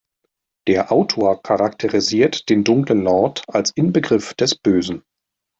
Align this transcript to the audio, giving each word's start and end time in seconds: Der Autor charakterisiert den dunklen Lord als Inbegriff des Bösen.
Der 0.67 0.91
Autor 0.91 1.43
charakterisiert 1.43 2.49
den 2.49 2.63
dunklen 2.63 3.03
Lord 3.03 3.43
als 3.47 3.69
Inbegriff 3.69 4.33
des 4.33 4.55
Bösen. 4.55 5.03